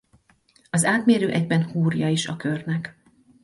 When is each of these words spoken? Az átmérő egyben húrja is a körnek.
Az 0.69 0.85
átmérő 0.85 1.31
egyben 1.31 1.63
húrja 1.65 2.09
is 2.09 2.27
a 2.27 2.35
körnek. 2.35 2.95